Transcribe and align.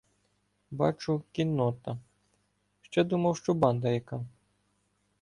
—Бачу, 0.71 1.23
кіннота 1.31 1.97
"ще, 2.81 3.03
думав, 3.03 3.37
що 3.37 3.53
банда 3.53 3.89
яка. 3.89 4.25